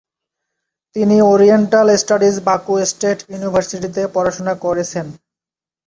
তিনি 0.95 1.15
oriental 1.31 1.87
studies 2.01 2.35
Baku 2.47 2.73
state 2.91 3.19
ইউনিভার্সিটিতে 3.31 4.01
পড়াশোনা 4.15 4.53
করেছেন। 4.63 5.05